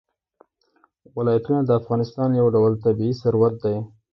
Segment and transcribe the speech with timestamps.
[1.17, 3.75] ولایتونه د افغانستان یو ډول طبعي ثروت دی.